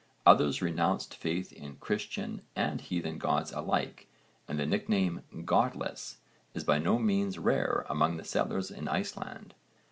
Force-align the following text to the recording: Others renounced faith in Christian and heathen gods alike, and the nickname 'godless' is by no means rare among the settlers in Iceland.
Others 0.25 0.63
renounced 0.63 1.13
faith 1.15 1.53
in 1.53 1.75
Christian 1.75 2.41
and 2.55 2.81
heathen 2.81 3.19
gods 3.19 3.51
alike, 3.51 4.07
and 4.47 4.57
the 4.59 4.65
nickname 4.65 5.21
'godless' 5.45 6.17
is 6.55 6.63
by 6.63 6.79
no 6.79 6.97
means 6.97 7.37
rare 7.37 7.85
among 7.87 8.17
the 8.17 8.23
settlers 8.23 8.71
in 8.71 8.87
Iceland. 8.87 9.53